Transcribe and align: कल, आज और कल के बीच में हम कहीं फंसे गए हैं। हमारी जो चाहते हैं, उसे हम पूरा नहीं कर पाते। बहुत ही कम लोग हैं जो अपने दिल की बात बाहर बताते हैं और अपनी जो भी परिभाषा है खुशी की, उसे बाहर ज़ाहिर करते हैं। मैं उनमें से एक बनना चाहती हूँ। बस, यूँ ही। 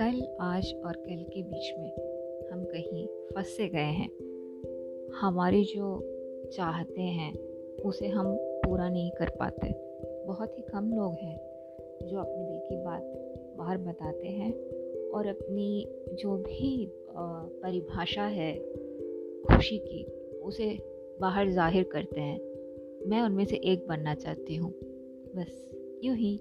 कल, 0.00 0.36
आज 0.40 0.74
और 0.86 0.92
कल 0.92 1.22
के 1.22 1.42
बीच 1.42 1.78
में 1.78 1.90
हम 2.52 2.64
कहीं 2.64 3.06
फंसे 3.06 3.68
गए 3.68 3.80
हैं। 3.80 4.08
हमारी 5.20 5.64
जो 5.64 6.00
चाहते 6.52 7.02
हैं, 7.02 7.34
उसे 7.80 8.08
हम 8.08 8.36
पूरा 8.36 8.88
नहीं 8.88 9.10
कर 9.10 9.30
पाते। 9.30 9.72
बहुत 10.26 10.58
ही 10.58 10.62
कम 10.62 10.90
लोग 10.90 11.12
हैं 11.12 11.36
जो 12.08 12.18
अपने 12.18 12.44
दिल 12.44 12.58
की 12.58 12.76
बात 12.76 13.02
बाहर 13.58 13.78
बताते 13.78 14.28
हैं 14.28 14.52
और 15.10 15.26
अपनी 15.26 15.88
जो 16.12 16.36
भी 16.36 16.90
परिभाषा 17.62 18.22
है 18.22 18.52
खुशी 19.42 19.78
की, 19.78 20.04
उसे 20.38 20.78
बाहर 21.20 21.50
ज़ाहिर 21.50 21.84
करते 21.84 22.20
हैं। 22.20 22.38
मैं 23.06 23.20
उनमें 23.22 23.44
से 23.44 23.56
एक 23.56 23.86
बनना 23.88 24.14
चाहती 24.14 24.56
हूँ। 24.56 24.70
बस, 25.36 25.70
यूँ 26.04 26.16
ही। 26.16 26.40